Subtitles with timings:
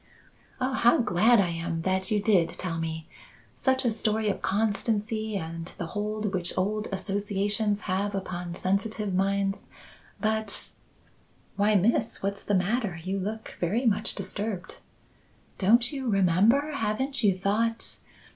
[0.59, 3.07] "Oh, how glad I am that you did tell me!
[3.53, 9.59] Such a story of constancy and the hold which old associations have upon sensitive minds!
[10.19, 10.71] But"
[11.55, 12.23] "Why, Miss?
[12.23, 12.99] What's the matter?
[13.03, 14.79] You look very much disturbed."
[15.59, 16.71] "Don't you remember?
[16.71, 17.99] Haven't you thought?